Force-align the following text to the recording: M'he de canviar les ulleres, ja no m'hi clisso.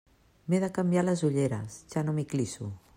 M'he 0.53 0.61
de 0.63 0.69
canviar 0.77 1.03
les 1.05 1.23
ulleres, 1.29 1.79
ja 1.95 2.05
no 2.09 2.17
m'hi 2.19 2.29
clisso. 2.35 2.77